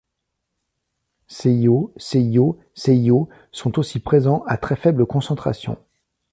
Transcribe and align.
ClO, 1.27 1.93
ClO, 1.95 2.59
ClO 2.73 3.29
sont 3.51 3.77
aussi 3.77 3.99
présents 3.99 4.43
à 4.47 4.57
très 4.57 4.75
faible 4.75 5.05
concentration. 5.05 5.77